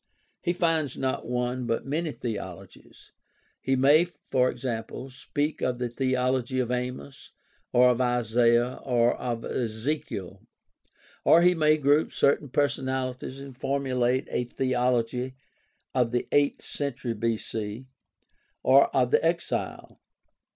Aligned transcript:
He 0.41 0.51
finds 0.51 0.97
not 0.97 1.27
one, 1.27 1.67
but 1.67 1.85
many 1.85 2.11
theologies. 2.11 3.11
He 3.59 3.75
may, 3.75 4.01
e.g., 4.01 5.09
speak 5.09 5.61
of 5.61 5.77
the 5.77 5.89
theology 5.89 6.59
of 6.59 6.71
Amos, 6.71 7.29
or 7.71 7.89
of 7.91 8.01
Isaiah, 8.01 8.79
or 8.83 9.15
of 9.15 9.45
Ezekiel, 9.45 10.41
or 11.23 11.43
he 11.43 11.53
may 11.53 11.77
group 11.77 12.11
certain 12.13 12.49
personalities 12.49 13.39
and 13.39 13.53
formu 13.53 13.99
late 13.99 14.27
a 14.31 14.45
theology 14.45 15.35
of 15.93 16.09
the 16.09 16.27
eighth 16.31 16.63
century 16.63 17.13
B.C., 17.13 17.85
or 18.63 18.87
of 18.95 19.11
the 19.11 19.23
Exile. 19.23 19.99